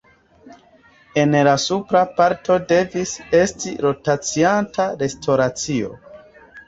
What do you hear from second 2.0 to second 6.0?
parto devis esti rotacianta restoracio.